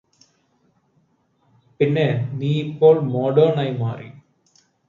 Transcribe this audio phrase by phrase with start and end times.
[1.79, 2.07] പിന്നെ
[2.33, 4.09] നീയിപ്പോൾ മോഡേണായി മാറി